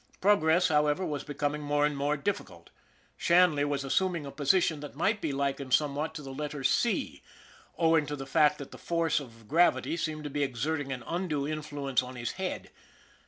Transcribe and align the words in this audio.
Progress, 0.19 0.67
however, 0.69 1.05
was 1.05 1.23
becoming 1.23 1.61
more 1.61 1.85
and 1.85 1.95
more 1.95 2.17
difficult. 2.17 2.71
Shanley 3.17 3.63
was 3.63 3.83
assuming 3.83 4.25
a 4.25 4.31
position 4.31 4.79
that 4.79 4.95
might 4.95 5.21
be 5.21 5.31
likened 5.31 5.75
somewhat 5.75 6.15
to 6.15 6.23
the 6.23 6.33
letter 6.33 6.63
C, 6.63 7.21
owing 7.77 8.07
to 8.07 8.15
the 8.15 8.25
fact 8.25 8.57
that 8.57 8.71
the 8.71 8.79
force 8.79 9.19
of 9.19 9.47
gravity 9.47 9.95
seemed 9.95 10.23
to 10.23 10.31
be 10.31 10.41
exerting 10.41 10.91
an 10.91 11.03
undue 11.05 11.47
influence 11.47 12.01
on 12.01 12.15
his 12.15 12.31
head. 12.31 12.71